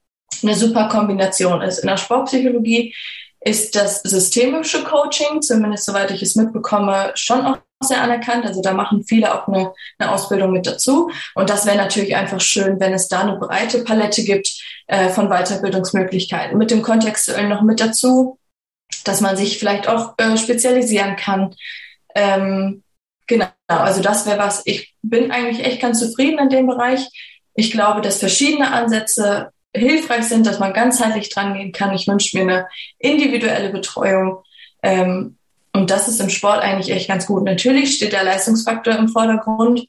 [0.43, 1.79] eine super Kombination ist.
[1.79, 2.93] In der Sportpsychologie
[3.41, 8.45] ist das systemische Coaching, zumindest soweit ich es mitbekomme, schon auch sehr anerkannt.
[8.45, 11.11] Also da machen viele auch eine, eine Ausbildung mit dazu.
[11.35, 14.49] Und das wäre natürlich einfach schön, wenn es da eine breite Palette gibt
[14.87, 16.57] äh, von Weiterbildungsmöglichkeiten.
[16.57, 18.37] Mit dem Kontextuellen noch mit dazu,
[19.05, 21.55] dass man sich vielleicht auch äh, spezialisieren kann.
[22.15, 22.83] Ähm,
[23.27, 24.61] genau, also das wäre was.
[24.65, 27.07] Ich bin eigentlich echt ganz zufrieden in dem Bereich.
[27.53, 31.93] Ich glaube, dass verschiedene Ansätze hilfreich sind, dass man ganzheitlich dran gehen kann.
[31.93, 34.43] Ich wünsche mir eine individuelle Betreuung.
[34.81, 35.38] Ähm,
[35.79, 37.45] und das ist im Sport eigentlich echt ganz gut.
[37.45, 39.85] Natürlich steht der Leistungsfaktor im Vordergrund.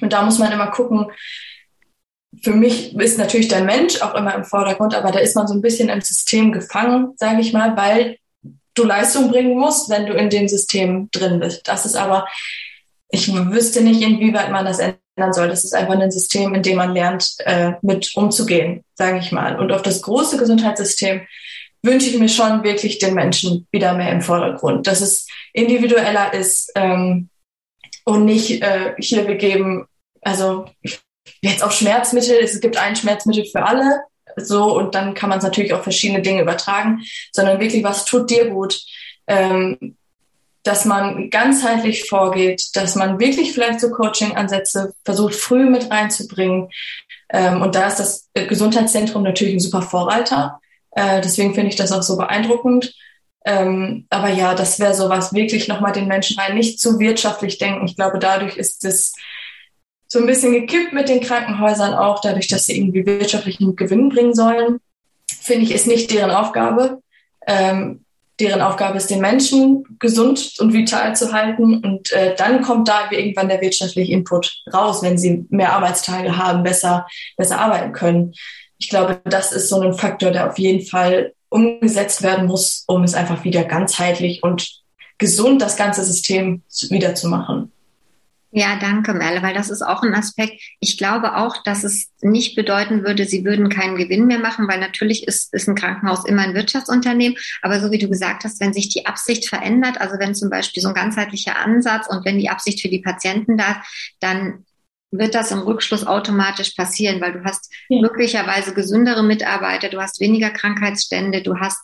[0.00, 1.06] Und da muss man immer gucken,
[2.42, 5.54] für mich ist natürlich der Mensch auch immer im Vordergrund, aber da ist man so
[5.54, 8.16] ein bisschen im System gefangen, sage ich mal, weil
[8.74, 11.68] du Leistung bringen musst, wenn du in dem System drin bist.
[11.68, 12.26] Das ist aber,
[13.08, 15.48] ich wüsste nicht, inwieweit man das ändern soll.
[15.48, 19.60] Das ist einfach ein System, in dem man lernt, äh, mit umzugehen, sage ich mal.
[19.60, 21.22] Und auf das große Gesundheitssystem
[21.82, 26.72] wünsche ich mir schon wirklich den Menschen wieder mehr im Vordergrund, dass es individueller ist
[26.74, 27.28] ähm,
[28.04, 29.86] und nicht äh, hier wir geben,
[30.20, 30.66] also
[31.40, 34.02] jetzt auch Schmerzmittel, es gibt ein Schmerzmittel für alle,
[34.36, 38.30] so und dann kann man es natürlich auf verschiedene Dinge übertragen, sondern wirklich, was tut
[38.30, 38.80] dir gut?
[39.26, 39.96] Ähm,
[40.62, 46.68] dass man ganzheitlich vorgeht, dass man wirklich vielleicht so Coaching-Ansätze versucht, früh mit reinzubringen.
[47.30, 50.59] Ähm, und da ist das Gesundheitszentrum natürlich ein super Vorreiter.
[50.92, 52.94] Äh, deswegen finde ich das auch so beeindruckend.
[53.44, 57.58] Ähm, aber ja, das wäre so was wirklich nochmal den Menschen rein, nicht zu wirtschaftlich
[57.58, 57.86] denken.
[57.86, 59.14] Ich glaube, dadurch ist es
[60.06, 64.34] so ein bisschen gekippt mit den Krankenhäusern auch, dadurch, dass sie irgendwie wirtschaftlichen Gewinn bringen
[64.34, 64.80] sollen.
[65.40, 67.00] Finde ich, ist nicht deren Aufgabe.
[67.46, 68.04] Ähm,
[68.40, 71.84] deren Aufgabe ist, den Menschen gesund und vital zu halten.
[71.84, 76.62] Und äh, dann kommt da irgendwann der wirtschaftliche Input raus, wenn sie mehr Arbeitstage haben,
[76.62, 78.32] besser, besser arbeiten können.
[78.80, 83.04] Ich glaube, das ist so ein Faktor, der auf jeden Fall umgesetzt werden muss, um
[83.04, 84.80] es einfach wieder ganzheitlich und
[85.18, 87.70] gesund das ganze System wieder zu machen.
[88.52, 90.60] Ja, danke, Merle, weil das ist auch ein Aspekt.
[90.80, 94.80] Ich glaube auch, dass es nicht bedeuten würde, sie würden keinen Gewinn mehr machen, weil
[94.80, 97.38] natürlich ist, ist ein Krankenhaus immer ein Wirtschaftsunternehmen.
[97.62, 100.82] Aber so wie du gesagt hast, wenn sich die Absicht verändert, also wenn zum Beispiel
[100.82, 104.64] so ein ganzheitlicher Ansatz und wenn die Absicht für die Patienten da ist, dann
[105.10, 108.00] wird das im Rückschluss automatisch passieren, weil du hast ja.
[108.00, 111.80] möglicherweise gesündere Mitarbeiter, du hast weniger Krankheitsstände, du hast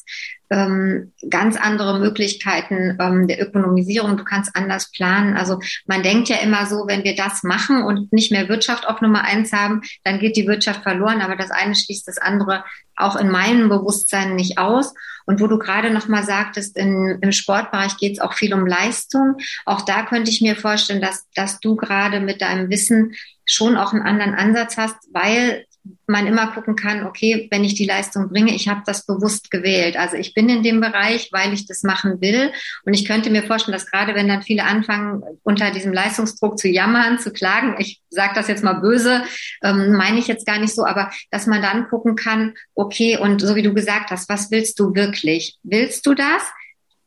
[0.50, 5.37] ähm, ganz andere Möglichkeiten ähm, der Ökonomisierung, du kannst anders planen.
[5.37, 9.00] Also man denkt ja immer so, wenn wir das machen und nicht mehr Wirtschaft auf
[9.00, 12.64] Nummer eins haben, dann geht die Wirtschaft verloren, aber das eine schließt das andere
[12.96, 14.94] auch in meinem Bewusstsein nicht aus.
[15.26, 18.66] Und wo du gerade noch mal sagtest, in, im Sportbereich geht es auch viel um
[18.66, 19.37] Leistung.
[19.64, 23.92] Auch da könnte ich mir vorstellen, dass, dass du gerade mit deinem Wissen schon auch
[23.92, 25.66] einen anderen Ansatz hast, weil
[26.07, 29.96] man immer gucken kann, okay, wenn ich die Leistung bringe, ich habe das bewusst gewählt.
[29.96, 32.53] Also ich bin in dem Bereich, weil ich das machen will.
[32.85, 36.68] Und ich könnte mir vorstellen, dass gerade wenn dann viele anfangen, unter diesem Leistungsdruck zu
[36.68, 39.22] jammern, zu klagen, ich sage das jetzt mal böse,
[39.62, 43.40] ähm, meine ich jetzt gar nicht so, aber dass man dann gucken kann, okay, und
[43.40, 45.57] so wie du gesagt hast, was willst du wirklich?
[45.62, 46.42] Willst du das?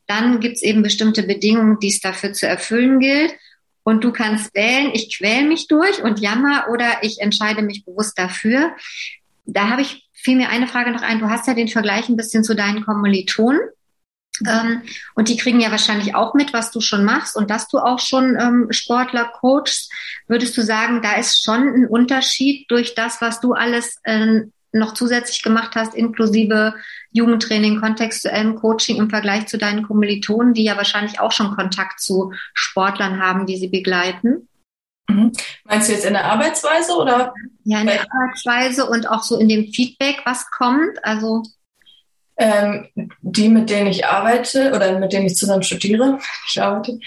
[0.06, 3.32] Dann gibt es eben bestimmte Bedingungen, die es dafür zu erfüllen gilt.
[3.82, 8.18] Und du kannst wählen, ich quäl mich durch und jammer oder ich entscheide mich bewusst
[8.18, 8.72] dafür.
[9.46, 11.18] Da habe ich fiel mir eine Frage noch ein.
[11.18, 13.60] Du hast ja den Vergleich ein bisschen zu deinen Kommilitonen.
[14.46, 14.82] Ähm,
[15.14, 17.98] und die kriegen ja wahrscheinlich auch mit, was du schon machst und dass du auch
[17.98, 19.92] schon ähm, Sportler coachst.
[20.28, 24.94] Würdest du sagen, da ist schon ein Unterschied durch das, was du alles äh, noch
[24.94, 26.74] zusätzlich gemacht hast, inklusive
[27.12, 32.32] Jugendtraining, kontextuellem Coaching im Vergleich zu deinen Kommilitonen, die ja wahrscheinlich auch schon Kontakt zu
[32.54, 34.48] Sportlern haben, die sie begleiten?
[35.08, 35.32] Mhm.
[35.64, 37.34] Meinst du jetzt in der Arbeitsweise oder?
[37.64, 41.04] Ja, in der Arbeitsweise und auch so in dem Feedback, was kommt.
[41.04, 41.42] Also
[42.36, 42.88] ähm,
[43.20, 46.98] die, mit denen ich arbeite oder mit denen ich zusammen studiere, ich arbeite,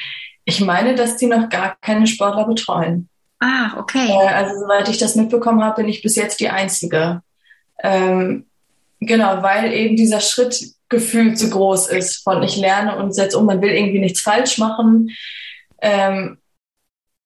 [0.45, 3.09] ich meine, dass die noch gar keine Sportler betreuen.
[3.39, 4.07] Ah, okay.
[4.09, 7.21] Äh, also soweit ich das mitbekommen habe, bin ich bis jetzt die Einzige.
[7.81, 8.45] Ähm,
[8.99, 13.45] genau, weil eben dieser Schritt gefühlt zu groß ist von ich lerne und setze um,
[13.45, 15.09] man will irgendwie nichts falsch machen.
[15.81, 16.37] Ähm,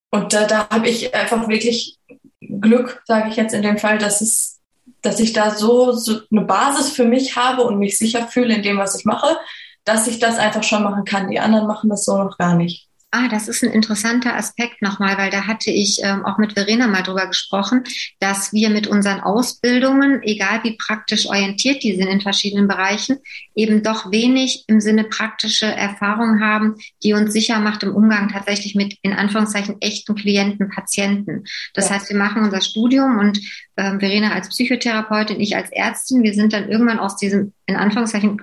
[0.10, 1.98] und da, da habe ich einfach wirklich
[2.40, 4.60] Glück, sage ich jetzt in dem Fall, dass es,
[5.02, 8.64] dass ich da so, so eine Basis für mich habe und mich sicher fühle in
[8.64, 9.38] dem, was ich mache,
[9.84, 11.30] dass ich das einfach schon machen kann.
[11.30, 12.87] Die anderen machen das so noch gar nicht.
[13.10, 16.88] Ah, das ist ein interessanter Aspekt nochmal, weil da hatte ich ähm, auch mit Verena
[16.88, 17.86] mal drüber gesprochen,
[18.20, 23.20] dass wir mit unseren Ausbildungen, egal wie praktisch orientiert die sind in verschiedenen Bereichen,
[23.56, 28.76] eben doch wenig im Sinne praktische Erfahrungen haben, die uns sicher macht im Umgang tatsächlich
[28.76, 31.46] mit in Anführungszeichen echten Klienten, Patienten.
[31.74, 31.96] Das ja.
[31.96, 33.40] heißt, wir machen unser Studium und
[33.78, 38.42] ähm, Verena als Psychotherapeutin, ich als Ärztin, wir sind dann irgendwann aus diesem in Anführungszeichen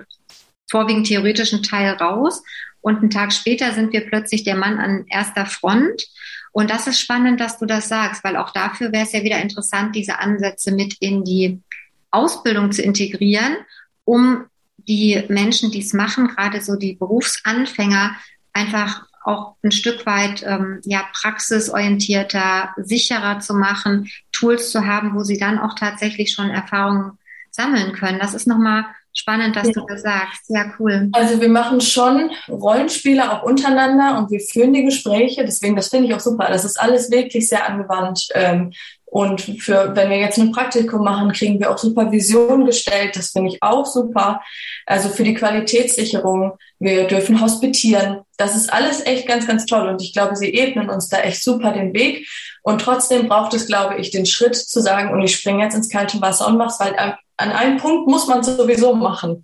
[0.67, 2.41] vorwiegend theoretischen Teil raus
[2.85, 6.05] und einen Tag später sind wir plötzlich der Mann an erster Front.
[6.51, 9.41] Und das ist spannend, dass du das sagst, weil auch dafür wäre es ja wieder
[9.41, 11.63] interessant, diese Ansätze mit in die
[12.11, 13.57] Ausbildung zu integrieren,
[14.03, 14.45] um
[14.77, 18.15] die Menschen, die es machen, gerade so die Berufsanfänger,
[18.53, 25.23] einfach auch ein Stück weit ähm, ja praxisorientierter, sicherer zu machen, Tools zu haben, wo
[25.23, 27.17] sie dann auch tatsächlich schon Erfahrungen
[27.49, 28.19] sammeln können.
[28.19, 28.85] Das ist nochmal
[29.17, 29.73] Spannend, dass ja.
[29.73, 30.43] du das sagst.
[30.49, 31.09] Ja, cool.
[31.13, 35.45] Also wir machen schon Rollenspiele auch untereinander und wir führen die Gespräche.
[35.45, 36.47] Deswegen, das finde ich auch super.
[36.49, 38.27] Das ist alles wirklich sehr angewandt.
[38.33, 38.73] Ähm,
[39.05, 43.15] Und für, wenn wir jetzt ein Praktikum machen, kriegen wir auch Supervision gestellt.
[43.15, 44.41] Das finde ich auch super.
[44.85, 46.57] Also für die Qualitätssicherung.
[46.79, 48.23] Wir dürfen hospitieren.
[48.35, 49.87] Das ist alles echt ganz, ganz toll.
[49.87, 52.27] Und ich glaube, sie ebnen uns da echt super den Weg.
[52.63, 55.89] Und trotzdem braucht es, glaube ich, den Schritt zu sagen, und ich springe jetzt ins
[55.89, 56.93] kalte Wasser und mach's, weil
[57.37, 59.43] an einem Punkt muss man sowieso machen.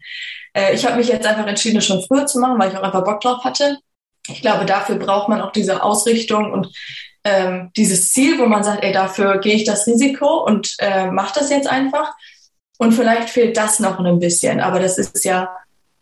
[0.54, 2.84] Äh, ich habe mich jetzt einfach entschieden, das schon früher zu machen, weil ich auch
[2.84, 3.78] einfach Bock drauf hatte.
[4.28, 6.70] Ich glaube, dafür braucht man auch diese Ausrichtung und
[7.24, 11.40] ähm, dieses Ziel, wo man sagt, ey, dafür gehe ich das Risiko und äh, mache
[11.40, 12.14] das jetzt einfach.
[12.78, 15.56] Und vielleicht fehlt das noch ein bisschen, aber das ist ja,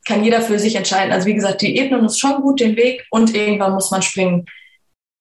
[0.06, 1.12] kann jeder für sich entscheiden.
[1.12, 4.46] Also wie gesagt, die ebnen uns schon gut den Weg und irgendwann muss man springen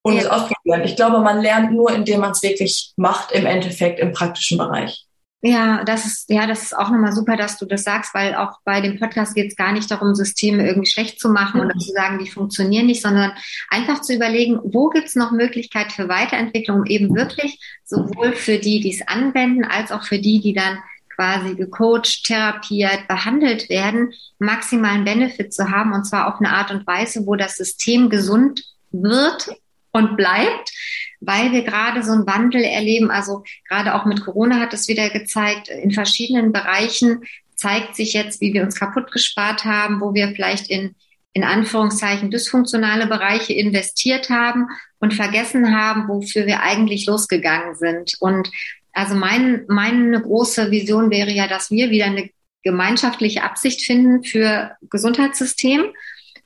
[0.02, 0.20] und ja.
[0.20, 0.84] es ausprobieren.
[0.84, 5.07] Ich glaube, man lernt nur, indem man es wirklich macht, im Endeffekt im praktischen Bereich.
[5.40, 8.58] Ja, das ist, ja, das ist auch nochmal super, dass du das sagst, weil auch
[8.64, 11.66] bei dem Podcast geht es gar nicht darum, Systeme irgendwie schlecht zu machen mhm.
[11.66, 13.32] oder zu sagen, die funktionieren nicht, sondern
[13.68, 18.80] einfach zu überlegen, wo gibt es noch Möglichkeit für Weiterentwicklung, eben wirklich sowohl für die,
[18.80, 20.78] die es anwenden, als auch für die, die dann
[21.14, 26.84] quasi gecoacht, therapiert, behandelt werden, maximalen Benefit zu haben und zwar auf eine Art und
[26.84, 29.48] Weise, wo das System gesund wird
[29.92, 30.72] und bleibt,
[31.20, 33.10] weil wir gerade so einen Wandel erleben.
[33.10, 37.22] Also gerade auch mit Corona hat es wieder gezeigt, in verschiedenen Bereichen
[37.56, 40.94] zeigt sich jetzt, wie wir uns kaputt gespart haben, wo wir vielleicht in
[41.38, 44.66] in Anführungszeichen dysfunktionale Bereiche investiert haben
[44.98, 48.14] und vergessen haben, wofür wir eigentlich losgegangen sind.
[48.18, 48.50] Und
[48.92, 52.30] also mein, meine große Vision wäre ja, dass wir wieder eine
[52.64, 55.84] gemeinschaftliche Absicht finden für Gesundheitssystem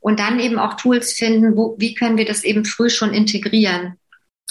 [0.03, 3.95] und dann eben auch Tools finden, wo, wie können wir das eben früh schon integrieren.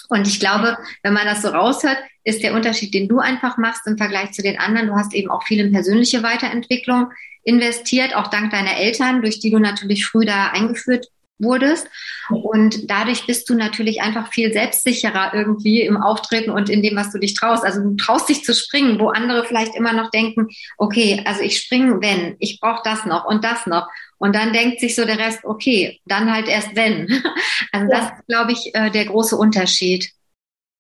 [0.10, 3.86] Und ich glaube, wenn man das so raushört, ist der Unterschied, den du einfach machst
[3.86, 4.88] im Vergleich zu den anderen.
[4.88, 7.12] Du hast eben auch viel in persönliche Weiterentwicklung
[7.44, 11.08] investiert, auch dank deiner Eltern, durch die du natürlich früh da eingeführt
[11.40, 11.88] wurdest.
[12.30, 17.12] Und dadurch bist du natürlich einfach viel selbstsicherer irgendwie im Auftreten und in dem, was
[17.12, 17.66] du dich traust.
[17.66, 21.58] Also du traust dich zu springen, wo andere vielleicht immer noch denken, okay, also ich
[21.58, 23.88] springe, wenn, ich brauche das noch und das noch.
[24.22, 27.08] Und dann denkt sich so der Rest, okay, dann halt erst wenn.
[27.74, 28.00] Also ja.
[28.00, 30.12] das ist, glaube ich, äh, der große Unterschied.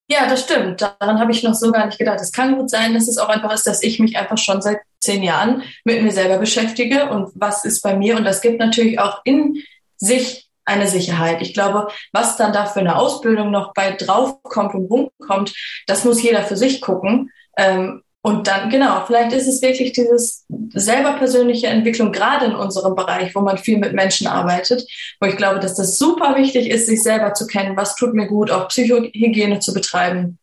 [0.10, 0.82] Ja, das stimmt.
[0.82, 2.20] Daran habe ich noch so gar nicht gedacht.
[2.20, 4.80] Es kann gut sein, dass es auch einfach ist, dass ich mich einfach schon seit
[5.00, 8.18] zehn Jahren mit mir selber beschäftige und was ist bei mir.
[8.18, 9.64] Und das gibt natürlich auch in
[9.96, 11.42] sich eine Sicherheit.
[11.42, 15.54] Ich glaube, was dann da für eine Ausbildung noch bei draufkommt und rumkommt,
[15.88, 17.32] das muss jeder für sich gucken.
[17.58, 22.96] Ähm, und dann, genau, vielleicht ist es wirklich dieses selber persönliche Entwicklung, gerade in unserem
[22.96, 24.86] Bereich, wo man viel mit Menschen arbeitet,
[25.20, 28.28] wo ich glaube, dass das super wichtig ist, sich selber zu kennen, was tut mir
[28.28, 30.38] gut, auch Psychohygiene zu betreiben.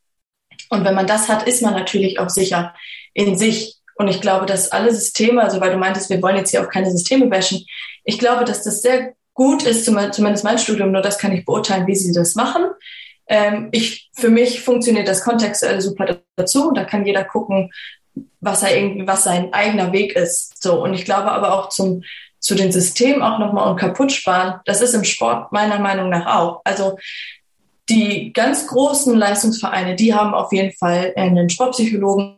[0.70, 2.74] Und wenn man das hat, ist man natürlich auch sicher
[3.14, 3.76] in sich.
[3.94, 6.70] Und ich glaube, dass alle Systeme, also weil du meintest, wir wollen jetzt hier auch
[6.70, 7.64] keine Systeme bashen,
[8.02, 11.86] ich glaube, dass das sehr gut ist, zumindest mein Studium, nur das kann ich beurteilen,
[11.86, 12.64] wie sie das machen.
[13.28, 16.72] Ähm, ich, für mich funktioniert das kontextuell super dazu.
[16.72, 17.70] Da kann jeder gucken,
[18.40, 20.62] was er irgendwie, was sein eigener Weg ist.
[20.62, 20.82] So.
[20.82, 22.02] Und ich glaube aber auch zum,
[22.40, 24.60] zu den Systemen auch nochmal und kaputt sparen.
[24.64, 26.60] Das ist im Sport meiner Meinung nach auch.
[26.64, 26.96] Also,
[27.88, 32.36] die ganz großen Leistungsvereine, die haben auf jeden Fall einen Sportpsychologen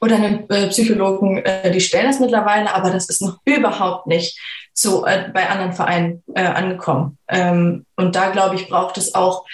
[0.00, 4.38] oder einen äh, Psychologen, äh, die stellen das mittlerweile, aber das ist noch überhaupt nicht
[4.74, 7.16] so äh, bei anderen Vereinen äh, angekommen.
[7.28, 9.44] Ähm, und da glaube ich, braucht es auch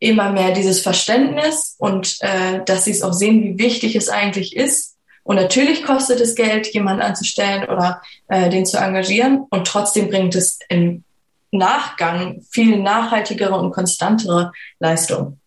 [0.00, 4.56] immer mehr dieses Verständnis und äh, dass sie es auch sehen, wie wichtig es eigentlich
[4.56, 4.96] ist.
[5.22, 9.46] Und natürlich kostet es Geld, jemanden anzustellen oder äh, den zu engagieren.
[9.50, 11.04] Und trotzdem bringt es im
[11.52, 15.39] Nachgang viel nachhaltigere und konstantere Leistung.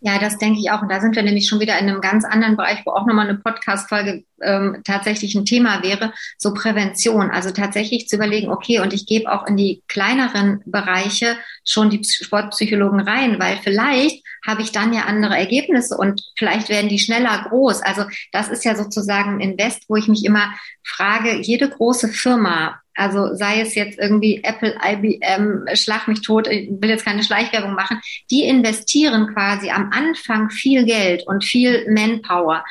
[0.00, 0.82] Ja, das denke ich auch.
[0.82, 3.28] Und da sind wir nämlich schon wieder in einem ganz anderen Bereich, wo auch nochmal
[3.28, 7.30] eine Podcast-Folge ähm, tatsächlich ein Thema wäre, so Prävention.
[7.30, 12.04] Also tatsächlich zu überlegen, okay, und ich gebe auch in die kleineren Bereiche schon die
[12.04, 17.46] Sportpsychologen rein, weil vielleicht habe ich dann ja andere Ergebnisse und vielleicht werden die schneller
[17.48, 17.82] groß.
[17.82, 22.80] Also das ist ja sozusagen ein Invest, wo ich mich immer frage, jede große Firma
[22.98, 27.74] also sei es jetzt irgendwie Apple, IBM, Schlag mich tot, ich will jetzt keine Schleichwerbung
[27.74, 32.64] machen, die investieren quasi am Anfang viel Geld und viel Manpower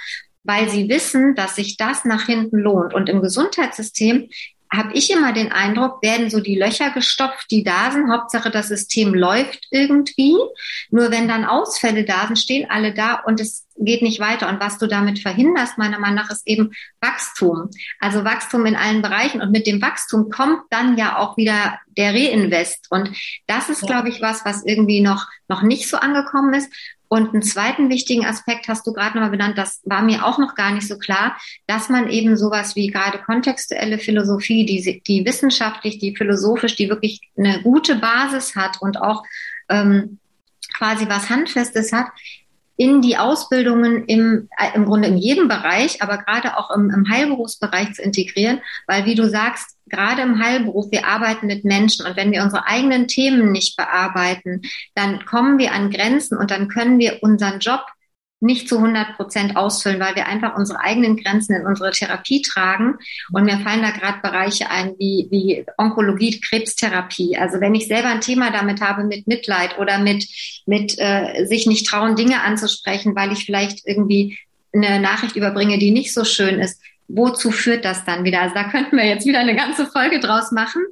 [0.48, 2.94] weil sie wissen, dass sich das nach hinten lohnt.
[2.94, 4.30] Und im Gesundheitssystem
[4.71, 8.12] habe ich immer den Eindruck, werden so die Löcher gestopft, die da sind.
[8.12, 10.36] Hauptsache, das System läuft irgendwie.
[10.89, 14.49] Nur wenn dann Ausfälle da sind, stehen alle da und es geht nicht weiter.
[14.49, 17.69] Und was du damit verhinderst, meiner Meinung nach, ist eben Wachstum.
[17.99, 19.41] Also Wachstum in allen Bereichen.
[19.41, 22.88] Und mit dem Wachstum kommt dann ja auch wieder der Reinvest.
[22.89, 23.12] Und
[23.47, 26.71] das ist, glaube ich, was, was irgendwie noch, noch nicht so angekommen ist.
[27.10, 30.56] Und einen zweiten wichtigen Aspekt hast du gerade nochmal benannt, das war mir auch noch
[30.56, 36.00] gar nicht so klar, dass man eben sowas wie gerade kontextuelle Philosophie, die, die wissenschaftlich,
[36.00, 39.24] die philosophisch, die wirklich eine gute Basis hat und auch
[39.70, 40.20] ähm,
[40.74, 42.08] quasi was Handfestes hat,
[42.78, 47.10] in die Ausbildungen im, äh, im Grunde in jedem Bereich, aber gerade auch im, im
[47.10, 52.16] Heilberufsbereich zu integrieren, weil wie du sagst, gerade im Heilberuf, wir arbeiten mit Menschen und
[52.16, 54.62] wenn wir unsere eigenen Themen nicht bearbeiten,
[54.96, 57.82] dann kommen wir an Grenzen und dann können wir unseren Job
[58.39, 62.97] nicht zu 100 Prozent ausfüllen, weil wir einfach unsere eigenen Grenzen in unsere Therapie tragen.
[63.32, 67.38] Und mir fallen da gerade Bereiche ein wie, wie Onkologie, Krebstherapie.
[67.38, 70.28] Also wenn ich selber ein Thema damit habe mit Mitleid oder mit,
[70.65, 74.38] mit äh, sich nicht trauen, Dinge anzusprechen, weil ich vielleicht irgendwie
[74.73, 78.41] eine Nachricht überbringe, die nicht so schön ist, wozu führt das dann wieder?
[78.41, 80.84] Also da könnten wir jetzt wieder eine ganze Folge draus machen.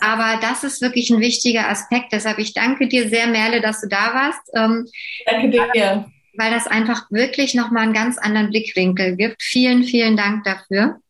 [0.00, 2.12] Aber das ist wirklich ein wichtiger Aspekt.
[2.12, 4.40] Deshalb ich danke dir sehr, Merle, dass du da warst.
[4.54, 4.86] Ähm,
[5.26, 6.06] danke dir
[6.38, 9.42] weil das einfach wirklich nochmal einen ganz anderen Blickwinkel gibt.
[9.42, 11.00] Vielen, vielen Dank dafür.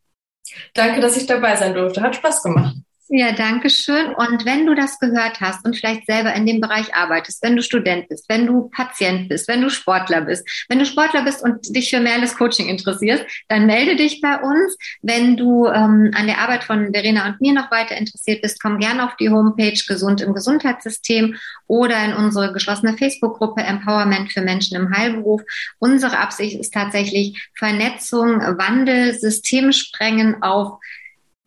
[0.74, 2.00] Danke, dass ich dabei sein durfte.
[2.00, 2.74] Hat Spaß gemacht.
[3.10, 4.14] Ja, danke schön.
[4.14, 7.62] Und wenn du das gehört hast und vielleicht selber in dem Bereich arbeitest, wenn du
[7.62, 11.74] Student bist, wenn du Patient bist, wenn du Sportler bist, wenn du Sportler bist und
[11.74, 14.76] dich für Merles Coaching interessierst, dann melde dich bei uns.
[15.00, 18.78] Wenn du ähm, an der Arbeit von Verena und mir noch weiter interessiert bist, komm
[18.78, 21.34] gerne auf die Homepage Gesund im Gesundheitssystem
[21.66, 25.40] oder in unsere geschlossene Facebook-Gruppe Empowerment für Menschen im Heilberuf.
[25.78, 30.78] Unsere Absicht ist tatsächlich Vernetzung, Wandel, Systemsprengen auf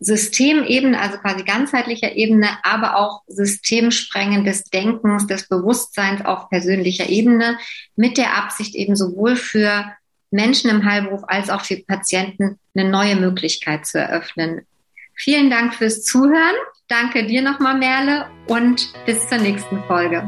[0.02, 7.60] Systemebene, also quasi ganzheitlicher Ebene, aber auch Systemsprengen des Denkens, des Bewusstseins auf persönlicher Ebene,
[7.96, 9.86] mit der Absicht eben sowohl für
[10.32, 14.66] Menschen im Heilberuf als auch für Patienten eine neue Möglichkeit zu eröffnen.
[15.14, 16.56] Vielen Dank fürs Zuhören.
[16.88, 20.26] Danke dir nochmal, Merle, und bis zur nächsten Folge.